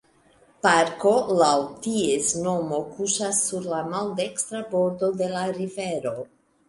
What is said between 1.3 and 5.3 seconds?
laŭ ties nomo kuŝas sur la maldekstra bordo de